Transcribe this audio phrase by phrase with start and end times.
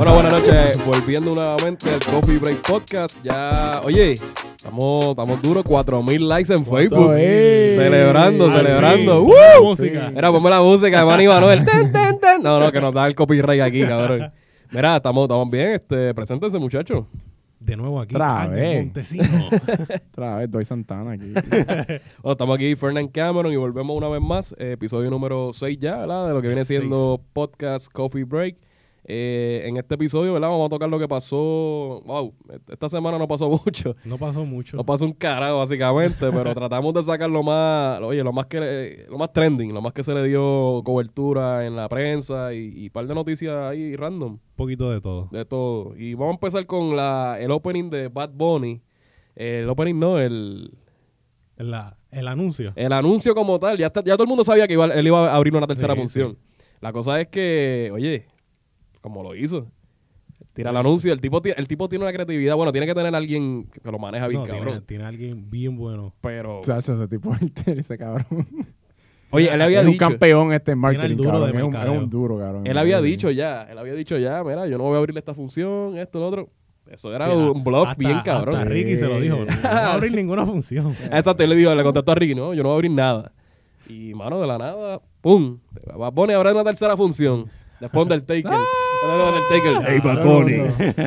[0.00, 0.86] Bueno, buenas noches.
[0.86, 3.22] Volviendo nuevamente al Coffee Break Podcast.
[3.22, 4.14] Ya, oye,
[4.56, 5.62] estamos, estamos duros.
[5.62, 7.12] 4000 likes en Facebook.
[7.16, 9.26] Celebrando, celebrando.
[9.26, 9.34] fin.
[9.34, 9.62] ¡Woo!
[9.62, 10.10] Música.
[10.10, 11.66] Mira, ponme la música de Manny Manuel.
[11.66, 12.42] Ten, ten, ten.
[12.42, 14.32] No, no, que nos da el copyright aquí, cabrón.
[14.70, 15.72] Mira, estamos, estamos bien.
[15.72, 17.04] Este, preséntense, muchachos.
[17.58, 18.14] De nuevo aquí.
[18.14, 18.84] Otra vez.
[18.84, 19.50] Montesino.
[20.12, 21.26] Otra vez, doy Santana aquí.
[22.22, 24.54] Bueno, estamos aquí, Fernand Cameron, y volvemos una vez más.
[24.58, 26.28] episodio número 6 ya, ¿verdad?
[26.28, 26.80] De lo que viene Seis.
[26.80, 28.69] siendo Podcast Coffee Break.
[29.12, 30.48] Eh, en este episodio, ¿verdad?
[30.50, 31.36] Vamos a tocar lo que pasó.
[32.06, 32.32] Wow,
[32.68, 33.96] esta semana no pasó mucho.
[34.04, 34.76] No pasó mucho.
[34.76, 38.60] No pasó un carajo, básicamente, pero tratamos de sacar lo más, oye, lo más que
[38.60, 42.84] le- lo más trending, lo más que se le dio cobertura en la prensa y,
[42.84, 45.28] y par de noticias ahí random Un poquito de todo.
[45.32, 45.96] de todo.
[45.96, 48.80] Y vamos a empezar con la el opening de Bad Bunny.
[49.34, 50.70] El opening no, el,
[51.56, 52.72] La- el anuncio.
[52.76, 53.76] el anuncio como tal.
[53.76, 55.94] Ya, está- ya todo el mundo sabía que iba- él iba a abrir una tercera
[55.94, 56.38] Sí, función.
[56.80, 58.24] La cosa es que, oye,
[59.00, 59.66] como lo hizo.
[60.52, 62.56] Tira el anuncio, el tipo, ti- el tipo tiene una creatividad.
[62.56, 64.64] Bueno, tiene que tener alguien que lo maneja bien, No, cabrón.
[64.66, 66.12] tiene, tiene alguien bien bueno.
[66.20, 67.32] Pero, Chacho, ese tipo
[67.66, 68.26] ese cabrón.
[69.30, 71.52] oye, él había es un dicho, campeón este en marketing, duro cabrón.
[71.52, 72.66] de Es un, es un duro, cabrón.
[72.66, 75.34] él había dicho ya, él había dicho ya, mira, yo no voy a abrirle esta
[75.34, 76.48] función, esto, lo otro.
[76.90, 78.56] Eso era Sí, un hasta- bien cabrón.
[78.56, 79.36] Hasta Ricky se lo dijo.
[79.36, 80.92] No, no va a abrir ninguna función.
[81.12, 83.30] Exacto, él le dijo, le contestó a Ricky, no, yo no voy a abrir nada.
[83.88, 85.58] Y, mano, de la nada, ¡pum!
[85.96, 87.46] Bad Bunny abre una tercera función.
[87.80, 88.52] Después del Taker.
[89.02, 89.82] Undertaker.
[89.88, 90.60] Hey, Bad Bunny.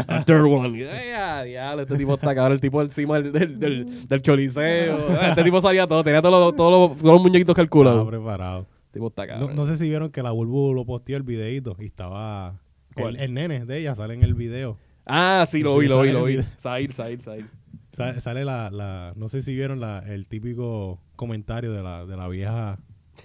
[0.07, 0.77] A third one.
[0.79, 2.53] Y, ay, ah, diablo, este tipo está cabrón.
[2.53, 4.97] El tipo encima del, del, del, choliseo.
[5.19, 6.03] Ah, Este tipo salía todo.
[6.03, 8.07] Tenía todos los, todos los, todos los muñequitos Estaba calculados.
[8.07, 8.67] preparado.
[8.91, 9.55] Tipo está cabrón.
[9.55, 12.59] no sé si vieron que la Bulbu lo posteó el videito y estaba...
[12.95, 14.77] El, el nene de ella sale en el video.
[15.05, 16.39] Ah, sí, lo vi, lo vi, lo vi.
[16.57, 17.45] Sair, Sair, Sair.
[17.91, 19.13] Sa- Sale la, la...
[19.15, 22.77] No sé si vieron la, el típico comentario de la, de la vieja...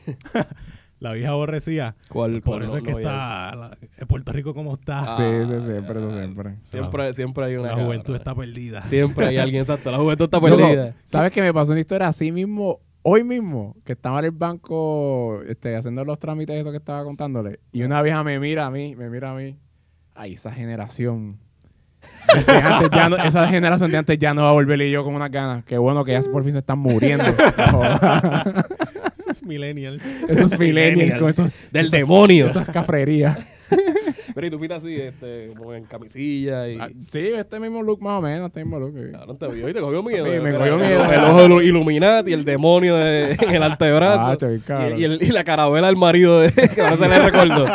[1.00, 1.94] la vieja aborrecida.
[2.08, 2.40] ¿Cuál?
[2.42, 2.62] Por cuál?
[2.64, 3.54] eso No, es que no está...
[3.54, 5.00] la- en Puerto Rico como está.
[5.14, 6.54] Ah, Sí, sí, siempre, eso siempre.
[6.64, 8.82] Siempre, siempre hay una la juventud está perdida.
[8.84, 9.90] Siempre hay alguien, exacto.
[9.90, 10.94] La juventud está perdida.
[11.04, 12.80] ¿Sabes qué me pasó una historia así mismo?
[13.02, 17.60] Hoy mismo, que estaba en el banco este, haciendo los trámites, eso que estaba contándole,
[17.72, 19.56] y una vieja me mira a mí, me mira a mí.
[20.14, 21.38] Ay, esa generación.
[22.46, 25.04] de antes ya no- esa generación de antes ya no va a volver y yo
[25.04, 25.64] con unas ganas.
[25.64, 27.24] Qué bueno que ya por fin se están muriendo.
[29.48, 30.04] Millennials.
[30.28, 32.46] esos millennials con esos, Del demonio.
[32.46, 33.38] esas cafrerías.
[34.34, 36.78] Pero y tú fuiste así, este, como en camisilla y...
[36.78, 38.94] Ah, Sí, este mismo look más o menos, este mismo look.
[39.10, 40.24] Cabrón, te vio y te cogió miedo.
[40.26, 41.12] Sí, me cogió miedo.
[41.12, 44.48] El ojo de Illuminati, el demonio de- en el antebrazo.
[44.68, 47.66] Ah, y, y el- y la carabela del marido de, que no se le recordó.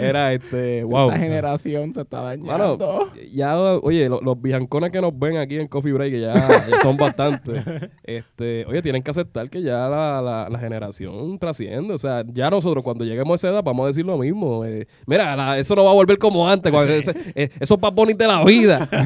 [0.00, 1.08] Era este, wow.
[1.10, 3.10] Esta generación se está dañando.
[3.32, 6.80] ya, oye, lo- los vijancones que nos ven aquí en Coffee Break, que ya, ya
[6.82, 7.64] son bastantes,
[8.04, 11.94] este, oye, tienen que aceptar que ya la, la, la generación trasciende.
[11.94, 14.64] O sea, ya nosotros cuando lleguemos a esa edad vamos a decir lo mismo.
[14.64, 18.16] eh, mira, la- eso no va a volver como antes, cuando ese- eh, esos papones
[18.16, 18.88] de la vida.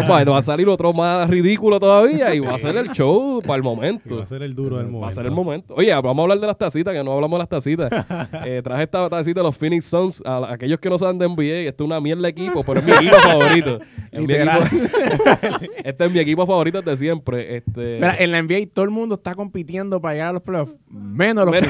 [0.00, 3.42] No, pues, va a salir otro más ridículo todavía y va a ser el show
[3.42, 4.16] para el Y momento.
[4.18, 5.00] va a ser el duro del momento.
[5.02, 5.74] Va a ser el momento.
[5.76, 7.90] Oye, vamos a hablar de las tacitas, que no hablamos de las tacitas.
[8.46, 10.19] Eh, traje esta tacita de los Phoenix Suns.
[10.24, 12.80] A la- aquellos que no saben de NBA, esto es una mierda de equipo, pero
[12.80, 13.78] es mi equipo favorito.
[14.12, 14.62] Es mi Literal.
[14.62, 17.56] equipo- este es mi equipo favorito de siempre.
[17.56, 20.74] Este, Mira, en la NBA todo el mundo está compitiendo para llegar a los playoffs,
[20.90, 21.54] menos los.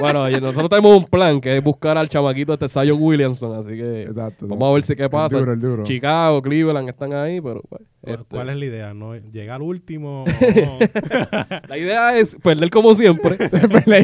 [0.00, 4.02] Bueno, nosotros tenemos un plan que es buscar al chamaquito este Zion Williamson, así que
[4.02, 4.48] Exacto.
[4.48, 5.36] vamos a ver si qué pasa.
[5.36, 5.84] El duro, el duro.
[5.84, 8.94] Chicago, Cleveland están ahí, pero pues, ¿Cuál, este, cuál es la idea?
[8.94, 9.14] ¿No?
[9.14, 10.24] ¿Llegar último?
[10.24, 10.78] o-
[11.68, 13.36] la idea es perder como siempre,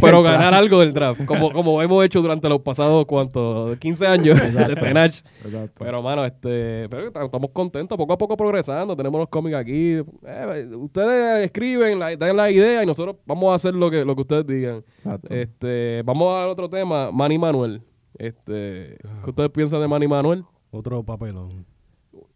[0.01, 3.79] pero ganar algo del draft, como, como hemos hecho durante los pasados, ¿cuántos?
[3.79, 5.23] 15 años de Tenach.
[5.45, 5.85] Exacto.
[5.85, 8.97] Pero, mano, este, pero estamos contentos, poco a poco progresando.
[8.97, 9.97] Tenemos los cómics aquí.
[10.27, 14.15] Eh, ustedes escriben, la, dan la idea y nosotros vamos a hacer lo que, lo
[14.15, 14.85] que ustedes digan.
[14.99, 15.35] Exacto.
[15.35, 17.83] Este, vamos a otro tema, Manny Manuel.
[18.19, 20.45] Este, ¿qué ustedes piensan de Manny Manuel?
[20.71, 21.67] Otro papelón.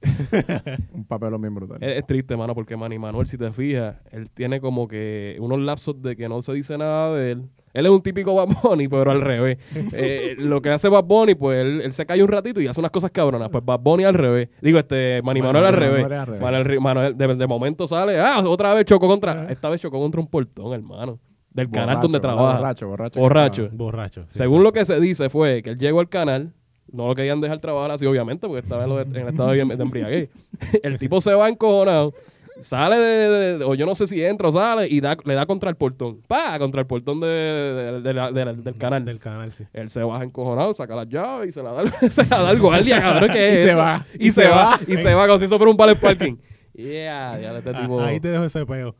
[0.92, 1.78] Un papelón bien brutal.
[1.80, 5.58] Es, es triste, mano, porque Manny Manuel, si te fijas, él tiene como que unos
[5.60, 7.48] lapsos de que no se dice nada de él.
[7.74, 9.58] Él es un típico Bad Bunny, pero al revés.
[9.92, 12.80] Eh, lo que hace Bad Bunny, pues él, él se cae un ratito y hace
[12.80, 13.48] unas cosas cabronas.
[13.50, 14.48] Pues Bad Bunny al revés.
[14.60, 16.02] Digo, este, Manny Manuel al revés.
[16.02, 16.80] Manuel al revés.
[16.80, 20.26] Manuel de, de momento sale, ah, otra vez chocó contra, esta vez chocó contra un
[20.26, 21.18] portón, hermano.
[21.50, 22.56] Del canal donde trabaja.
[22.58, 23.20] Borracho, borracho.
[23.20, 23.68] Borracho.
[23.72, 24.22] Borracho.
[24.28, 26.52] sí, Según lo que se dice fue que él llegó al canal,
[26.90, 29.50] no lo querían dejar trabajar así, obviamente, porque estaba en, lo de- en el estado
[29.50, 30.30] de, de embriaguez.
[30.82, 32.14] El tipo se va encojonado,
[32.60, 35.34] sale de, de- de- o yo no sé si entra o sale, y da, le
[35.34, 36.20] da contra el portón.
[36.26, 36.58] ¡Pa!
[36.58, 38.00] Contra el portón la-
[38.32, 39.04] la- del canal.
[39.04, 39.64] Del canal, sí.
[39.72, 42.58] Él se baja encojonado, saca las llaves y se la da, se la da al
[42.58, 43.78] guardia, cabrón, que Y es se eso?
[43.78, 46.36] va, Y, se, va, y se va como si eso fuera un vale parking.
[46.74, 48.00] Yeah, ya este Ah, tipo.
[48.00, 48.96] Ahí te dejo ese peo.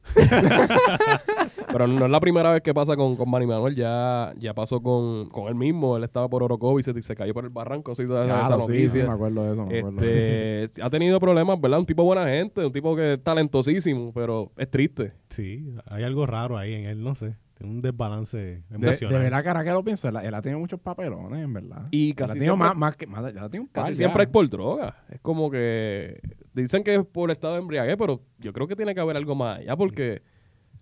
[1.73, 4.81] Pero no es la primera vez que pasa con, con Manny Manuel, ya, ya pasó
[4.83, 5.97] con, con él mismo.
[5.97, 8.63] Él estaba por Orocovi y se, se cayó por el barranco, sí, toda esa, Claro,
[8.63, 9.07] sí, sí, noticia.
[9.07, 9.67] me acuerdo de eso.
[9.67, 10.03] Me acuerdo.
[10.03, 11.79] Este, ha tenido problemas, ¿verdad?
[11.81, 15.13] Un tipo buena gente, un tipo que es talentosísimo, pero es triste.
[15.29, 17.37] Sí, hay algo raro ahí en él, no sé.
[17.55, 19.23] Tiene un desbalance de, de emocional.
[19.23, 21.87] verdad, cara, que lo pienso, él, él ha tenido muchos papelones, en verdad.
[21.91, 23.85] Y Él casi ha tenido siempre- más, más que, más, ya ha tenido un par
[23.85, 23.97] Casi ya.
[23.99, 24.97] siempre es por droga.
[25.11, 26.21] Es como que
[26.55, 29.35] dicen que es por estado de embriaguez, pero yo creo que tiene que haber algo
[29.35, 30.23] más allá porque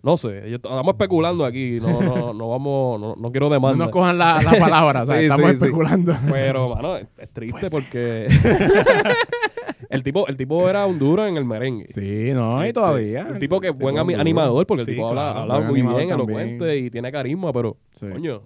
[0.03, 3.77] no sé, yo- estamos especulando aquí, no no no vamos no, no quiero No demandar.
[3.87, 5.65] nos cojan la, la palabra, o sea, Sí, estamos sí, sí.
[5.65, 6.15] especulando.
[6.31, 8.27] Pero mano, es, es triste porque
[9.89, 11.87] el tipo el tipo era un duro en el merengue.
[11.87, 13.27] Sí, no, y Este, todavía.
[13.31, 16.77] Un tipo que es buen animador, porque el tipo habla, claro, habla muy bien, elocuente
[16.77, 18.41] y tiene carisma, pero coño,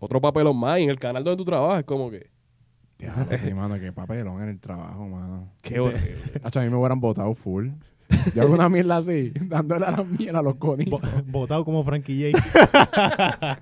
[0.00, 2.26] otro papelón más y en el canal donde tú trabajas es como que
[2.98, 5.52] Diablo, sí, mano, qué papelón en el trabajo, mano.
[5.62, 6.18] qué horrible.
[6.42, 7.68] Hacho, a mí me hubieran votado full.
[8.34, 11.00] Yo hago una mierda así, dándole a la mierda a los conitos.
[11.26, 13.58] Botado como Frankie J.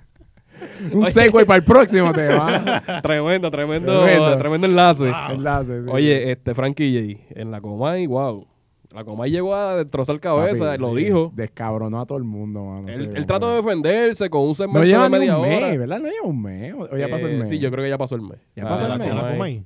[0.92, 2.82] Un segue para el próximo te va.
[3.02, 4.36] tremendo, tremendo, Tremendo.
[4.38, 5.12] tremendo enlace.
[5.30, 5.90] Enlace, sí.
[5.90, 8.46] Oye, este Frankie J, en la Comay, wow.
[8.94, 11.30] La Comay llegó a destrozar cabeza, Papi, lo sí, dijo.
[11.34, 12.88] Descabronó a todo el mundo, mano.
[12.88, 15.44] Él, Sí, él trató de defenderse con un segmento No lleva de ni media un
[15.44, 15.60] hora.
[15.68, 15.98] mes, ¿verdad?
[15.98, 16.74] No lleva un mes.
[16.74, 17.48] O ya pasó el Eh, mes.
[17.50, 18.38] Sí, yo creo que ya pasó el mes.
[18.54, 19.14] Ya pasó Ah, el la mes.
[19.14, 19.62] ¿La Comay.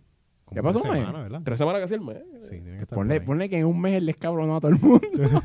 [0.52, 1.05] ¿Ya pasó mes?
[1.44, 2.19] Tres semanas casi el mes.
[2.43, 5.00] Sí, que Ponle, ponle que en un mes él descabronó a todo el mundo.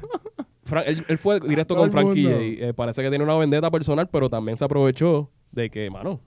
[0.88, 2.24] Él, él fue directo con Frankie.
[2.24, 2.36] J.
[2.70, 6.22] Eh, parece que tiene una vendetta personal, pero también se aprovechó de que, mano,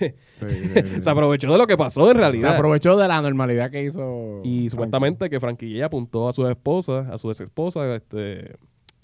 [0.00, 1.02] Sí, sí, sí.
[1.02, 2.56] se aprovechó de lo que pasó en Se realidad.
[2.56, 4.40] aprovechó de la normalidad que hizo.
[4.42, 4.70] y Frankie.
[4.70, 8.56] supuestamente que Frankie apuntó a su esposa, a su ex esposa, este,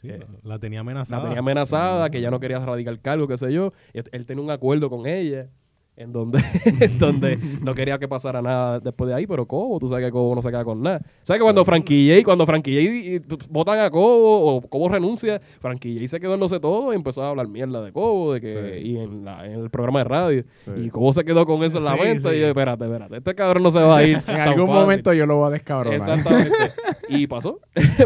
[0.02, 1.22] Eh, la tenía la amenazada.
[1.22, 3.72] tenía amenazada, que ya no quería radicar cargo, qué sé yo.
[3.92, 5.46] Él, él tenía un acuerdo con ella
[5.94, 6.42] en donde,
[6.80, 10.10] en donde no quería que pasara nada después de ahí, pero Cobo, tú sabes que
[10.10, 11.00] Cobo no se queda con nada.
[11.22, 15.94] ¿Sabes que cuando Frankie J, cuando Frankie y votan a Cobo o Cobo renuncia, Frankie
[15.96, 18.40] J se quedó en no sé todo y empezó a hablar mierda de Cobo, de
[18.40, 18.88] que, Sí.
[18.88, 20.44] y en, la- en el programa de radio.
[20.64, 20.70] Sí.
[20.86, 22.36] Y Cobo se quedó con eso en la Sí, mente sí.
[22.36, 24.16] y yo, espérate, espérate, este cabrón no se va a ir.
[24.28, 24.80] En algún fácil".
[24.82, 26.08] momento yo lo voy a descabronar.
[26.08, 26.56] Exactamente.
[27.10, 27.60] y pasó,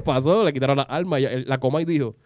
[0.04, 1.20] pasó, le quitaron las armas.
[1.20, 2.16] y La coma y dijo,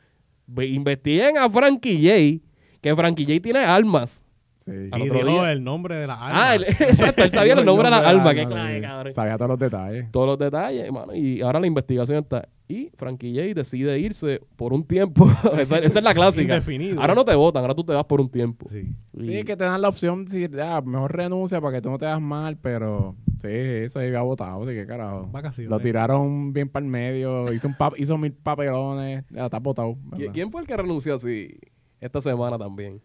[0.47, 2.45] "Ve, investiguen a Frankie J,
[2.81, 4.25] que Frankie J tiene armas.
[4.65, 4.73] Sí.
[4.95, 5.53] Y dijo día.
[5.53, 6.51] el nombre de la arma.
[6.51, 9.15] Ah, él- exacto, él sabía el nombre de las armas, que clave, cabrón.
[9.15, 10.11] Sabía todos los detalles.
[10.13, 11.15] Todos los detalles, hermano.
[11.15, 12.47] Y ahora la investigación está.
[12.69, 15.29] Y Frankie J decide irse por un tiempo.
[15.59, 16.55] esa, esa es la clásica.
[16.55, 17.01] Indefinido.
[17.01, 18.69] Ahora no te votan, ahora tú te vas por un tiempo.
[18.71, 18.87] Sí.
[19.19, 21.91] Y- Sí, es que te dan la opción, si, ah, mejor renuncia para que tú
[21.91, 25.27] no te das mal, pero sí, eso había votado, así que carajo.
[25.33, 25.69] Vacaciones.
[25.71, 29.95] Lo tiraron bien para el medio, hizo, un pap- hizo mil papelones, ya está votado.
[29.95, 30.33] ¿Qui- ¿verdad?
[30.35, 31.59] ¿Quién fue el que renunció así
[32.01, 33.01] esta semana también?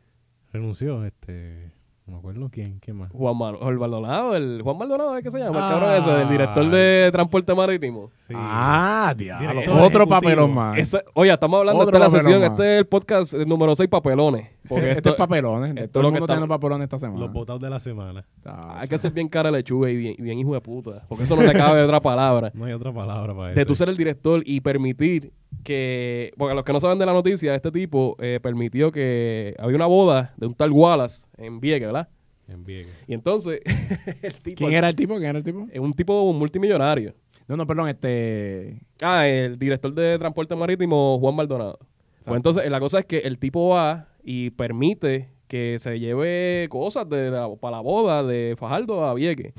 [0.56, 1.72] Renunció, este...
[2.06, 3.12] No me acuerdo quién, quién más.
[3.12, 5.58] Juan, Juan Maldonado, el Juan Maldonado, ¿es que se llama?
[5.60, 5.74] Ah.
[5.74, 8.12] el cabrón ese, el director de transporte marítimo.
[8.14, 8.34] Sí.
[8.38, 9.62] Ah, diablo.
[9.62, 9.74] Otro
[10.04, 10.08] ejecutivo.
[10.08, 10.78] papelón más.
[10.78, 12.52] Ese- oye, estamos hablando Otro de esta papelón sesión, más.
[12.60, 14.50] este es el podcast número 6, papelones.
[14.68, 15.72] Porque este esto, es papelones.
[15.72, 17.20] esto es todo lo el que mundo tiene papelones esta semana.
[17.20, 18.26] Los votados de la semana.
[18.46, 21.06] Ah, hay que ser bien cara lechuga y bien, y bien hijo de puta.
[21.08, 22.52] Porque eso no le cabe otra palabra.
[22.54, 23.60] No hay otra palabra para eso.
[23.60, 25.32] De tú ser el director y permitir
[25.64, 26.34] que...
[26.38, 29.88] Porque los que no saben de la noticia, este tipo eh, permitió que había una
[29.88, 32.08] boda de un tal Wallace en Vieques, ¿verdad?
[32.48, 32.94] En Vieques.
[33.08, 33.62] Y entonces,
[34.22, 34.58] el tipo...
[34.58, 35.16] ¿Quién era el tipo?
[35.16, 35.68] ¿Quién era el tipo?
[35.72, 37.14] Es un tipo multimillonario.
[37.48, 38.82] No, no, perdón, este...
[39.02, 41.80] Ah, el director de transporte marítimo, Juan Maldonado.
[42.26, 47.08] Pues entonces, la cosa es que el tipo va y permite que se lleve cosas
[47.08, 49.54] de, la- para la boda de Fajardo a Vieques.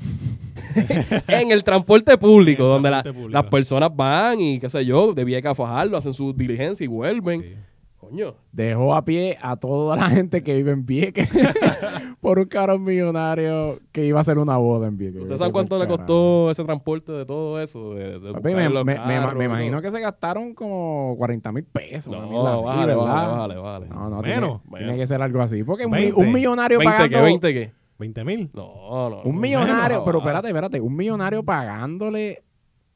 [1.27, 3.41] en el transporte público, el donde la- transporte público.
[3.41, 6.87] las personas van y qué sé yo, de Vieques a Fajardo, hacen su diligencia y
[6.87, 7.41] vuelven.
[7.41, 7.53] Sí.
[7.99, 8.35] Coño.
[8.51, 11.29] dejó a pie a toda la gente que vive en Vieques
[12.21, 15.21] por un cabrón millonario que iba a hacer una boda en Vieques.
[15.23, 17.95] ¿Ustedes saben cuánto le costó ese transporte de todo eso?
[17.95, 21.51] De, de Papi, me, me- me- carros me y imagino que se gastaron como 40
[21.51, 22.13] mil pesos.
[22.13, 22.95] No, así, ¿verdad?
[22.95, 23.87] bájale, bájale, bájale.
[23.89, 24.61] No, no, Menos.
[24.63, 25.63] Tiene, tiene que ser algo así.
[25.63, 26.13] Porque un, 20.
[26.19, 27.09] un millonario ¿20 pagando...
[27.09, 27.23] qué?
[27.25, 27.71] ¿20 qué?
[27.99, 28.51] 20 mil.
[28.53, 29.21] No, no.
[29.23, 30.79] Un millonario, No, pero espérate, espérate.
[30.79, 32.43] Un millonario pagándole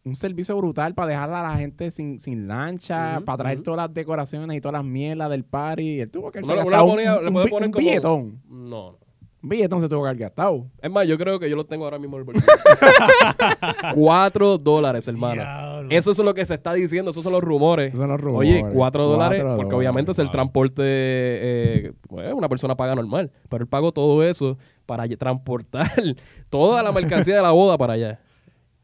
[0.03, 3.93] un servicio brutal para dejar a la gente sin, sin lancha, para traer todas las
[3.93, 6.01] decoraciones y todas las mierdas del party.
[6.01, 8.41] Él tuvo que uno gastado un, poner un como- billetón.
[8.49, 8.97] No, no.
[9.43, 10.67] Un billetón se tuvo que haber gastado.
[10.79, 12.45] Es más, yo creo que yo lo tengo ahora mismo en el bolsillo.
[13.95, 15.41] cuatro dólares, hermano.
[15.41, 15.89] Diablo.
[15.89, 17.87] Eso es lo que se está diciendo, esos son los rumores.
[17.87, 18.63] Esos son los rumores.
[18.63, 23.63] Oye, cuatro dólares, porque obviamente es el transporte, eh, bueno, una persona paga normal, pero
[23.63, 25.91] él pagó todo eso para transportar
[26.49, 28.19] toda la mercancía de la boda para allá.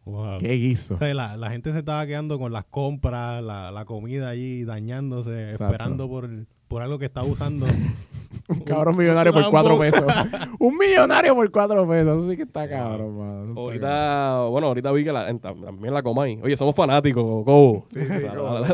[0.08, 0.38] Wow.
[0.40, 0.96] ¿Qué hizo?
[0.96, 4.64] O sea, La, la gente se estaba quedando con las compras, la, la comida allí
[4.64, 5.66] dañándose, Exacto.
[5.74, 7.66] esperando por, el- por algo que estaba usando
[8.50, 10.04] Un cabrón millonario por cuatro pesos.
[10.60, 12.18] un millonario por cuatro pesos.
[12.18, 13.32] Eso sí que está cabrón, mano.
[13.42, 13.58] Está cabrón.
[13.58, 16.40] Ahorita, bueno, ahorita vi que la, en- también la Comay.
[16.42, 17.86] Oye, somos fanáticos, Cobo.
[17.90, 18.24] Sí, sí,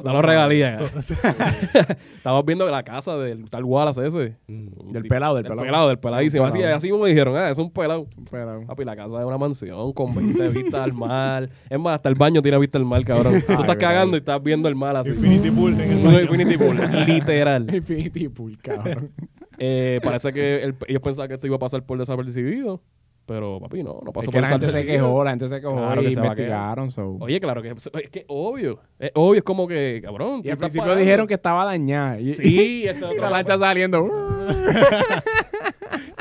[0.03, 0.79] Danos regalías.
[2.17, 4.35] Estamos viendo la casa del tal Wallace ese.
[4.47, 4.91] Mm.
[4.91, 5.65] Del pelado, del Del pelado.
[5.65, 6.45] pelado, del peladísimo.
[6.45, 8.05] Así, así como me dijeron, ah, es un pelado.
[8.29, 11.49] Pero- Papi, la casa es una mansión con 20 vistas al mar.
[11.69, 13.41] Es más, hasta el baño tiene vista al mar, cabrón.
[13.45, 15.09] Tú estás cagando y estás viendo el mar así.
[15.09, 16.21] Infinity Pool en el Un baño.
[16.21, 17.82] Infinity Pool, literal.
[17.91, 19.11] Infinity Pool, cabrón.
[19.57, 22.81] Eh, parece que el- ellos pensaban que esto iba a pasar por desapercibido.
[23.25, 25.61] Pero, papi, no, no pasó es por que la gente se quejó, la gente se
[25.61, 26.91] quejó Claro y que se investigaron.
[26.91, 27.15] So.
[27.21, 28.79] Oye, claro que es que obvio.
[28.99, 30.41] Es obvio, es como que, cabrón.
[30.43, 30.99] y al principio pagando.
[30.99, 32.19] dijeron que estaba dañada.
[32.19, 34.03] Y, Sí, y otro la lancha saliendo.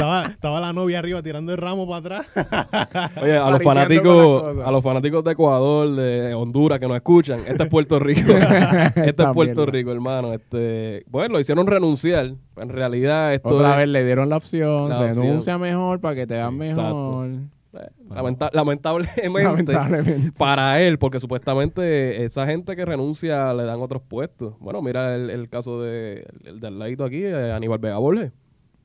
[0.03, 3.13] Estaba, estaba la novia arriba tirando el ramo para atrás.
[3.23, 7.63] Oye, a los fanáticos, a los fanáticos de Ecuador, de Honduras que nos escuchan, este
[7.63, 8.33] es Puerto Rico.
[8.97, 9.67] este es Puerto.
[9.67, 10.33] Rico, hermano.
[10.33, 12.33] Este, bueno, lo hicieron renunciar.
[12.57, 14.89] En realidad, esto Otra es- vez le dieron la opción.
[14.89, 15.25] La opción.
[15.25, 17.27] renuncia mejor para que te vean Sí, mejor.
[17.75, 20.33] eh, lamenta- lamentablemente, Lamentablemente.
[20.37, 24.55] para él, porque supuestamente esa gente que renuncia le dan otros puestos.
[24.59, 28.33] Bueno, mira el, el caso de el del ladito aquí, eh, Aníbal Vega Borges,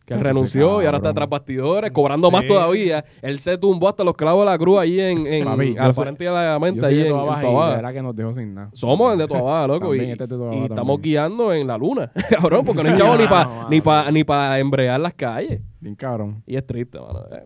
[0.07, 2.33] que renunció y ahora está tras bastidores, cobrando Sí.
[2.33, 3.03] más todavía.
[3.21, 6.77] Él se tumbó hasta los clavos de la cruz allí en, en Papi, yo aparentemente
[6.79, 7.75] Yo soy allí de en, en Baja y Toa la Baja.
[7.75, 8.69] verdad que nos dejó sin nada.
[8.73, 9.87] Somos de Toa Baja, loco.
[9.89, 13.17] También y este de y estamos guiando en la luna, cabrón, porque no hay chavo
[13.17, 15.61] ni para ni pa, ni pa embrear las calles.
[15.81, 16.41] Bien cabrón.
[16.47, 17.19] Y es triste, mano.
[17.31, 17.43] Eh.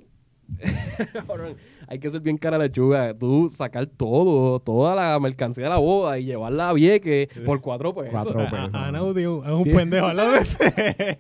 [1.28, 1.56] Cabrón,
[1.88, 3.14] Hay que ser bien cara lechuga.
[3.18, 7.96] Tú sacar todo, toda la mercancía de la boda y llevarla a Vieques por cuatro
[7.96, 8.12] pesos.
[8.12, 8.76] Cuatro A- pesos.
[8.76, 9.70] a- Anaudi es un- es un Sí.
[9.72, 11.20] pendejo al lado de ese.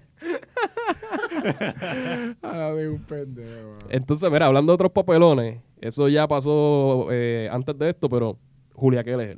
[2.43, 3.77] Ah, de un pendejo.
[3.89, 8.37] Entonces, mira, hablando de otros papelones, eso ya pasó eh, antes de esto, pero
[8.73, 9.37] Julia Keller.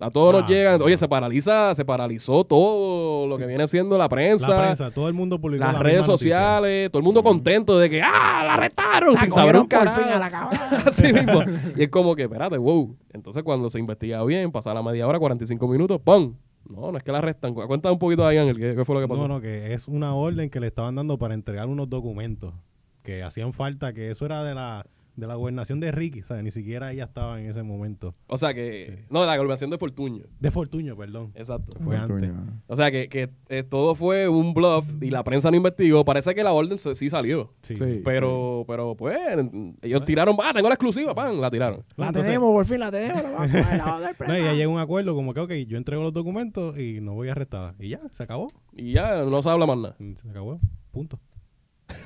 [0.00, 0.78] A todos Ah, nos llegan.
[0.80, 0.84] no.
[0.86, 4.48] Oye, se paraliza, se paralizó todo lo que viene siendo la prensa.
[4.48, 6.36] La prensa, todo el mundo publicó Las la redes noticia.
[6.36, 8.42] sociales, todo el mundo contento de que ¡ah!
[8.44, 9.16] ¡La arrestaron!
[9.16, 10.00] sin saber un cogieron por carajo.
[10.02, 10.82] fin a la cabrona.
[10.86, 11.42] Así mismo.
[11.76, 12.94] Y es como que, espérate, wow.
[13.12, 16.34] Entonces, cuando se investiga bien, pasa la media hora, 45 minutos, ¡pum!
[16.68, 17.54] No, no es que la arrestan.
[17.54, 19.22] Cu- Cuéntame un poquito ahí, Ángel, ¿qué, qué fue lo que pasó?
[19.28, 22.54] No, no, que es una orden que le estaban dando para entregar unos documentos
[23.02, 26.42] que hacían falta, que eso era de la, de la gobernación de Ricky, ¿sabes?
[26.42, 28.12] Ni siquiera ella estaba en ese momento.
[28.26, 29.04] O sea que...
[29.10, 30.24] No, de la gobernación de Fortuño.
[30.40, 31.30] De Fortuño, perdón.
[31.34, 31.78] Exacto.
[31.82, 32.30] Fue antes.
[32.66, 36.04] O sea que, que eh, todo fue un bluff y la prensa no investigó.
[36.04, 37.52] Parece que la orden se- sí salió.
[37.62, 37.76] Sí.
[37.76, 38.00] Sí.
[38.04, 39.16] Pero, pero pues,
[39.82, 41.84] ellos tiraron, ah, tengo la exclusiva, pan, la tiraron.
[41.96, 43.22] La Entonces- tenemos, por fin la tenemos.
[43.22, 45.78] La vamos a- la a No, y ya llega un acuerdo como que, ok, yo
[45.78, 47.74] entrego los documentos y no voy arrestada.
[47.78, 48.48] Y ya, se acabó.
[48.76, 49.96] Y ya no se habla más nada.
[50.20, 50.58] Se acabó.
[50.90, 51.18] Punto.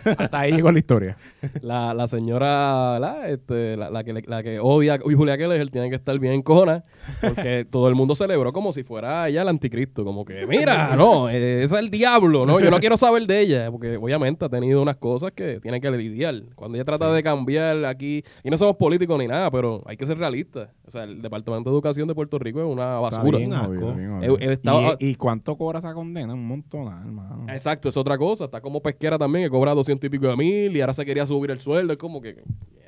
[0.05, 1.17] Hasta ahí llegó la historia.
[1.63, 3.31] La, la señora, ¿verdad?
[3.31, 6.83] Este, la, la que, la que odia a Julia Keller tiene que estar bien encojona
[7.23, 10.05] porque todo el mundo celebró como si fuera ella el anticristo.
[10.05, 12.59] Como que, mira, no, eh, ese es el diablo, ¿no?
[12.59, 15.89] Yo no quiero saber de ella porque obviamente ha tenido unas cosas que tiene que
[15.93, 16.43] lidiar.
[16.57, 20.07] Cuando ella trata de cambiar aquí, y no somos políticos ni nada, pero hay que
[20.07, 20.71] ser realistas.
[20.87, 23.39] O sea, el Departamento de Educación de Puerto Rico es una Está basura.
[23.39, 26.35] bien bien eh, estaba- ¿Y, ¿Y cuánto cobra esa condena?
[26.35, 27.47] Un montón, hermano.
[27.49, 28.47] Exacto, es otra cosa.
[28.47, 31.25] Está como pesquera también, que cobra 200 y pico de mil y ahora se quería
[31.27, 31.93] subir el sueldo.
[31.93, 32.35] Es como que,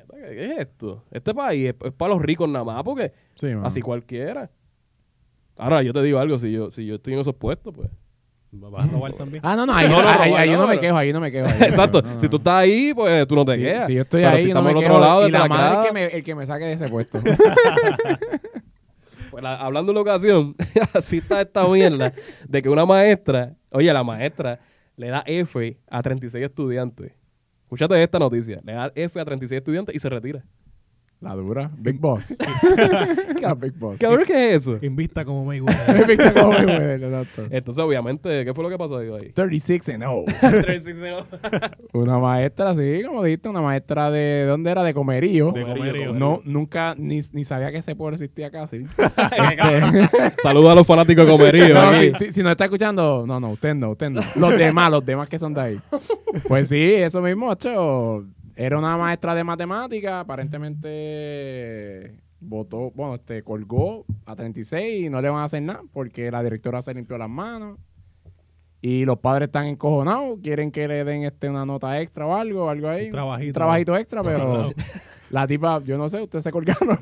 [0.09, 1.03] ¿qué es esto?
[1.11, 4.49] Este país es, es para los ricos nada más, porque Sí, así cualquiera.
[5.57, 7.89] Ahora, yo te digo algo, si yo, si yo estoy en esos puestos, pues.
[8.53, 9.41] ¿Vas a robar también?
[9.45, 10.97] Ah, no, no, ahí No, no, no, ahí- no, ahí yo no, no me quejo,
[10.97, 11.47] ahí no me quejo.
[11.47, 13.85] ahí Exacto, si tú estás ahí, pues tú no te Si- quedas.
[13.87, 14.93] Si yo estoy Pero ahí, si no estamos me al quejo.
[14.95, 16.87] otro lado, y la madre grada, es que me, el que me saque de ese
[16.89, 17.19] puesto.
[19.31, 20.55] pues, la- hablando de la ocasión,
[20.93, 22.13] así está esta mierda
[22.47, 24.59] de que una maestra, oye, la maestra
[24.97, 27.13] le da F a 36 estudiantes.
[27.63, 28.61] Escúchate esta noticia.
[28.63, 30.43] Le da F a 36 estudiantes y se retira.
[31.21, 31.69] La dura.
[31.77, 32.35] Big Boss.
[33.41, 33.99] La Big Boss.
[34.25, 34.79] ¿qué es eso?
[34.81, 36.17] Invista como Mayweather.
[36.17, 37.43] Boss, como Mayweather, exacto.
[37.51, 39.31] Entonces, obviamente, ¿qué fue lo que pasó ahí?
[39.31, 40.25] 36 and oh.
[40.39, 40.97] 36
[41.93, 44.81] Una maestra, sí, como dijiste, una maestra de, ¿dónde era?
[44.81, 45.51] De comerío.
[45.51, 46.11] De comerío.
[46.13, 48.87] No, nunca, ni, ni sabía que ese pueblo existía casi.
[50.41, 51.73] Saludos a los fanáticos de comerío.
[51.75, 54.21] No, si, si, si no está escuchando, no, no, usted no, usted no.
[54.35, 55.79] Los demás, los demás que son de ahí.
[56.47, 58.25] Pues sí, eso mismo, ocho.
[58.55, 65.29] Era una maestra de matemática, aparentemente votó, bueno, este, colgó a 36 y no le
[65.29, 67.79] van a hacer nada porque la directora se limpió las manos.
[68.83, 72.67] Y los padres están encojonados, quieren que le den este una nota extra o algo,
[72.67, 73.05] algo ahí.
[73.05, 73.49] Un trabajito.
[73.49, 74.71] Un trabajito extra, pero
[75.29, 76.99] la tipa, yo no sé, ustedes se colgaron.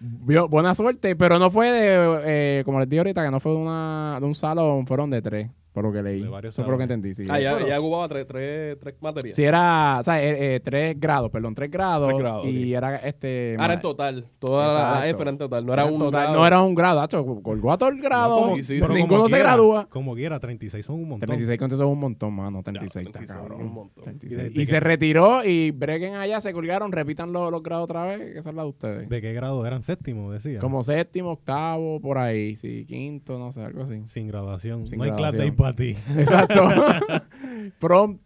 [0.00, 3.58] Buena suerte, pero no fue de, eh, como les dije ahorita, que no fue de,
[3.58, 5.50] una, de un salón, fueron de tres.
[5.74, 6.22] Por lo que leí.
[6.44, 7.24] Eso fue lo que entendí, sí.
[7.28, 9.34] Ah, ya, Pero- ya ocupaba tres, tres, tres materias.
[9.34, 12.06] Sí, era, o sea, eh, eh, tres grados, perdón, tres grados.
[12.06, 12.76] Tres grados, y ok.
[12.78, 13.56] era este.
[13.58, 14.24] Ahora ma- en total.
[14.38, 15.08] Toda la Exacto.
[15.08, 15.66] F era en total.
[15.66, 16.34] No era, un total, grado.
[16.38, 18.36] No era un grado, hacho, colgó a todo el grado.
[18.36, 19.00] No, como- Sí, sí, pero sí.
[19.00, 19.86] Ninguno como se quiera, gradúa.
[19.90, 21.26] Como quiera, 36 son un montón.
[21.26, 22.62] 36 con es un montón, mano.
[22.62, 23.66] 36, está 36 cabrón.
[23.66, 24.04] un montón.
[24.04, 24.52] 36.
[24.56, 28.32] ¿Y Y, se retiró y breguen allá, se colgaron, repitan los, los grados otra vez,
[28.32, 29.08] que esa es la de ustedes.
[29.08, 29.82] ¿De qué grado eran?
[29.82, 30.60] Séptimo, decía.
[30.60, 34.02] Como séptimo, octavo, por ahí, sí, quinto, no sé, algo así.
[34.06, 34.86] Sin graduación.
[34.86, 35.56] Sin no hay clase de graduación.
[35.64, 35.96] Para ti.
[36.18, 36.62] Exacto.
[37.78, 38.18] prom,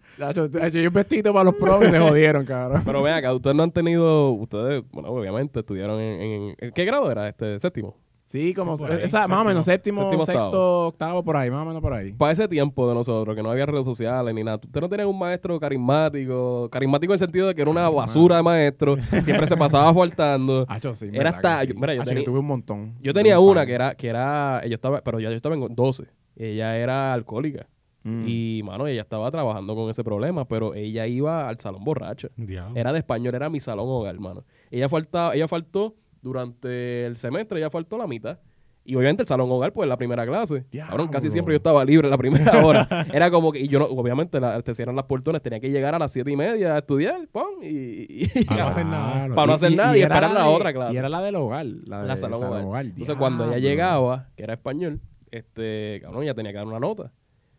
[0.73, 2.83] yo un vestido para los prom y se jodieron, cabrón.
[2.85, 7.11] Pero ven acá, ustedes no han tenido, ustedes, bueno, obviamente estudiaron en- ¿en ¿qué grado
[7.13, 7.95] era este séptimo?
[8.29, 10.87] Sí, como ahí, esa, más o menos séptimo, séptimo, sexto, octavo.
[10.89, 11.25] octavo.
[11.25, 12.13] por ahí, más o menos por ahí.
[12.13, 15.09] Para ese tiempo de nosotros, que no había redes sociales ni nada, ustedes no tenían
[15.09, 19.47] un maestro carismático, carismático en el sentido de que era una basura de maestro, siempre
[19.47, 20.67] se pasaba faltando.
[20.69, 21.73] Hacho, sí, Era hasta- sí.
[21.75, 22.95] mira, yo Hacho, tenía- tuve un montón.
[23.01, 25.75] Yo tenía Un una que era, que era, yo estaba, pero ya yo estaba en
[25.75, 26.05] 12,
[26.37, 27.67] ella era alcohólica.
[28.05, 28.25] Mm.
[28.29, 32.29] Y, mano, ella estaba trabajando con ese problema, pero ella iba al salón borracha.
[32.37, 32.79] Diablo.
[32.79, 34.45] Era de español, era mi salón hogar, hermano.
[34.71, 35.95] Ella faltaba, ella faltó
[36.29, 38.39] durante el semestre, ella faltó la mitad.
[38.85, 40.65] Y obviamente el salón hogar, pues la primera clase.
[40.73, 42.89] Cabrón, casi siempre yo estaba libre la primera hora.
[43.13, 45.95] Era como que, y yo no, obviamente la, te cierran las portones, tenía que llegar
[45.95, 49.35] a las siete y media a estudiar, pum, y, y- y- A no hacer nada.
[49.35, 50.95] Para no hacer nada y era esperar la de- otra clase.
[50.95, 51.67] Y era la del hogar.
[51.67, 52.87] La, del salón hogar.
[52.87, 53.19] Entonces Diablo.
[53.19, 57.13] cuando ella llegaba, que era español, este, cabrón, ella tenía que dar una nota.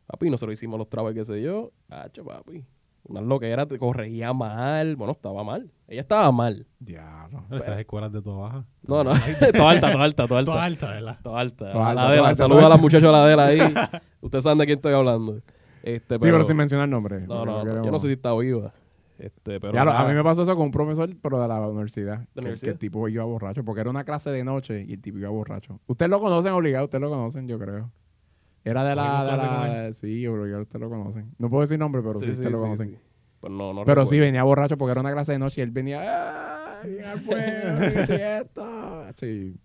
[0.08, 1.72] Papi, nosotros hicimos los trabajos, qué sé yo.
[1.90, 2.66] Hacho, papi.
[3.04, 4.96] Una loquera, te corregía mal.
[4.96, 5.72] Bueno, estaba mal.
[5.88, 6.68] Ella estaba mal.
[6.80, 7.44] Diablo.
[7.52, 8.66] Esas escuelas de toda baja.
[8.84, 9.12] No, no.
[9.54, 10.52] toda alta, toda alta, toda alta.
[10.52, 11.18] Toda alta, ¿verdad?
[11.24, 11.70] Toda alta.
[11.72, 12.28] Toda A alta, la toda de la.
[12.30, 13.60] alta, Saluda toda a la muchacha la de la ahí.
[14.22, 15.42] Ustedes saben de quién estoy hablando.
[15.82, 17.28] Este, Sí, pero sin mencionar nombres.
[17.28, 18.74] No, porque no, no, yo no sé si está viva.
[19.18, 20.08] Este, pero Ya lo- a nada.
[20.10, 22.20] mí me pasó eso con un profesor, pero de la universidad.
[22.34, 22.64] que- universidad?
[22.66, 25.30] Que el tipo iba borracho, porque era una clase de noche y el tipo iba
[25.30, 25.80] borracho.
[25.88, 27.92] Ustedes lo conocen obligado, ustedes lo conocen, yo creo.
[28.64, 29.04] Era de la...
[29.04, 29.38] ¿Tuvimos De
[29.88, 31.32] la sí, obligado, ustedes lo conocen.
[31.38, 32.90] No puedo decir nombre, pero sí, Sí, ustedes lo conocen.
[32.90, 32.98] sí.
[33.42, 35.72] Pero no, no Pero sí venía borracho porque era una clase de noche y él
[35.72, 36.02] venía...
[36.04, 36.82] ¡Ah!
[36.86, 39.06] Bien al fuego, ¿qué es esto?
[39.16, 39.56] Sí.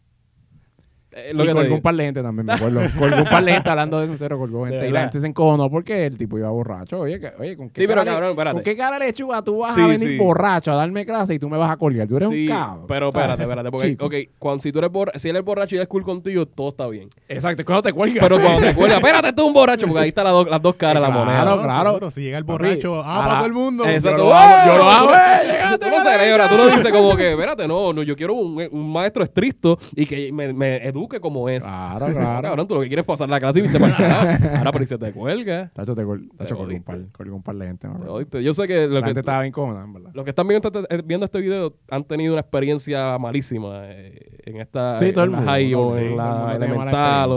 [1.17, 2.81] Eh, Y lo que te colgó un par de gente también, me acuerdo.
[2.99, 4.89] colgó un par de gente hablando de eso, en serio, colgó gente.
[4.89, 7.01] Y la gente se encojonó porque el tipo iba borracho.
[7.01, 8.53] Oye, que- oye ¿con qué, Sí, pero cara, le- cabrón.
[8.55, 10.17] ¿con qué cara de lechuga tú vas Sí, a venir sí.
[10.19, 12.09] borracho a darme clase y tú me vas a colgar?
[12.09, 12.85] Tú eres Sí, un cabrón.
[12.89, 13.71] pero espérate, espérate.
[13.71, 14.07] Porque, Chico.
[14.07, 16.47] ok, cuando, si tú eres borracho, si él es borracho y él es cool contigo,
[16.47, 17.09] todo está bien.
[17.29, 18.27] Exacto, es cuando te cuelgas.
[18.27, 20.63] Pero cuando te cuelga, espérate, tú eres un borracho, porque ahí están las, dos- las
[20.63, 21.43] dos caras de la moneda.
[21.63, 21.91] Claro.
[21.91, 23.85] seguro, Si llega el borracho, ah, a para todo el mundo.
[23.87, 24.19] Exacto.
[24.19, 27.67] Yo lo hago, yo lo hago, Tú- eh, Tú, celebras, no dices como que, espérate,
[27.69, 31.63] no, no, yo quiero un, un maestro estricto y que me, me eduque como es.
[31.63, 34.37] Claro, Claro, cabrón, tú lo que quieres es pasar la clase y viste para acá.
[34.59, 35.71] Ahora, pero y se te cuelga.
[35.75, 37.89] Tacho, te col- tacho, Te colgó un par, colgó un par de gente.
[37.89, 40.11] Oíste, Yo sé que lo La que, gente estaba bien cómoda, en verdad.
[40.15, 44.57] los que están viendo este, viendo este video han tenido una experiencia malísima eh, en
[44.61, 47.31] esta Sí, en todo el la mundo, high o en la elemental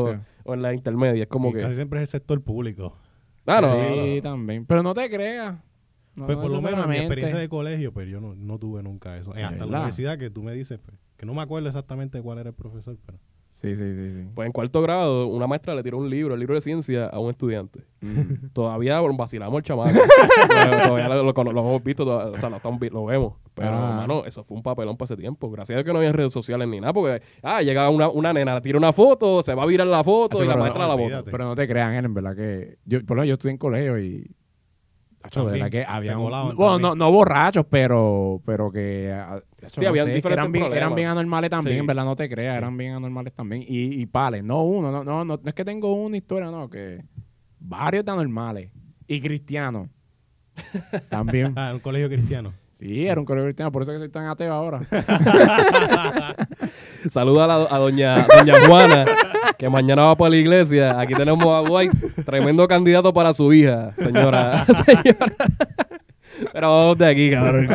[0.46, 1.24] o, en la intermedia.
[1.24, 1.60] Es como Y que...
[1.62, 2.96] Casi siempre es el sector público.
[3.46, 4.22] Ah, no, sí, no, no.
[4.22, 4.66] también.
[4.66, 5.56] Pero no te creas.
[6.16, 8.58] No, Pues no por lo menos en mi experiencia de colegio, pero yo no, no
[8.58, 9.36] tuve nunca eso.
[9.36, 12.40] Eh, hasta la universidad que tú me dices, pues, que no me acuerdo exactamente cuál
[12.40, 13.20] era el profesor, pero
[13.60, 14.12] Sí, sí, sí.
[14.14, 14.28] sí.
[14.36, 17.18] Pues en cuarto grado, una maestra le tiró un libro, el libro de ciencia, a
[17.18, 17.80] un estudiante.
[18.02, 18.50] Mm.
[18.54, 19.90] Todavía vacilamos el chamaco.
[20.88, 23.34] Todavía lo, lo- lo hemos visto, o sea, lo, estamos lo vemos.
[23.56, 23.90] Pero, Ah.
[23.90, 25.50] hermano, eso fue un papelón para ese tiempo.
[25.50, 28.32] Gracias a Dios que no había redes sociales ni nada, porque, ah, llega una, una
[28.32, 30.84] nena, le tira una foto, se va a virar la foto Hacho, y la maestra
[30.84, 31.24] no, la bota.
[31.24, 32.78] Pero no te crean, Ellen, en verdad que...
[32.86, 34.30] Yo, por lo menos yo estuve en colegio y...
[35.28, 39.12] Hacho, de verdad que había Bueno, no, borrachos, pero, pero que...
[39.14, 40.78] ah, hacho, Sí, no habían sé, que diferentes eran bien, problemas.
[40.86, 41.80] eran bien anormales también, Sí.
[41.80, 42.58] en verdad, no te creas, Sí.
[42.58, 43.64] eran bien anormales también.
[43.68, 46.70] Y, y pales, no uno, no, no, no, no es que tengo una historia, no,
[46.70, 47.04] que
[47.60, 48.72] varios de anormales.
[49.08, 49.90] Y cristianos.
[51.10, 51.54] también.
[51.56, 52.54] Ah, un colegio cristiano.
[52.74, 54.82] Sí, era un colegio cristiano, por eso que soy tan ateo ahora.
[57.10, 59.06] Saluda a, la- a doña, doña Juana,
[59.58, 61.00] que mañana va para la iglesia.
[61.00, 64.66] Aquí tenemos a White, tremendo candidato para su hija, señora.
[64.86, 65.34] señora.
[66.54, 67.68] Pero vamos de aquí, cabrón.